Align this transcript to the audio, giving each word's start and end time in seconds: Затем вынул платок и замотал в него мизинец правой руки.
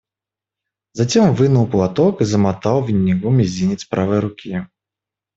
Затем 0.93 1.35
вынул 1.35 1.67
платок 1.67 2.21
и 2.21 2.25
замотал 2.25 2.81
в 2.83 2.89
него 2.89 3.29
мизинец 3.29 3.85
правой 3.85 4.19
руки. 4.19 4.67